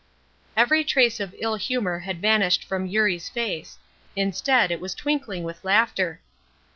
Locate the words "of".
1.19-1.35